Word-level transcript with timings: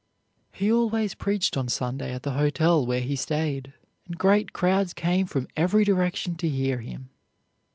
He 0.51 0.71
always 0.73 1.13
preached 1.13 1.55
on 1.55 1.67
Sunday 1.67 2.11
at 2.11 2.23
the 2.23 2.31
hotel 2.31 2.83
where 2.83 3.01
he 3.01 3.15
stayed, 3.15 3.71
and 4.07 4.17
great 4.17 4.51
crowds 4.51 4.95
came 4.95 5.27
from 5.27 5.47
every 5.55 5.83
direction 5.83 6.33
to 6.37 6.49
hear 6.49 6.79
him. 6.79 7.11